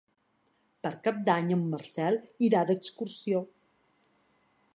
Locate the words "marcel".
1.75-2.17